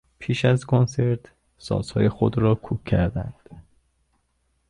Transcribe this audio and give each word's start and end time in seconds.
پیش 0.19 0.45
از 0.45 0.65
کنسرت، 0.65 1.19
سازهای 1.57 2.09
خود 2.09 2.37
را 2.37 2.55
کوک 2.55 2.83
کردند. 2.83 3.63